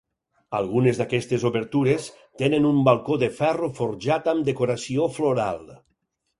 Algunes 0.59 1.01
d'aquestes 1.01 1.45
obertures 1.49 2.07
tenen 2.43 2.67
un 2.71 2.81
balcó 2.89 3.19
de 3.27 3.31
ferro 3.43 3.71
forjat 3.83 4.33
amb 4.35 4.51
decoració 4.51 5.09
floral. 5.21 5.65